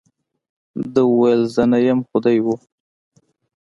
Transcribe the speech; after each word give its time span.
ده 0.93 1.01
وویل، 1.11 1.41
زه 1.53 1.63
نه، 1.71 1.77
خو 2.07 2.17
دی 2.23 2.37
وو. 2.43 2.55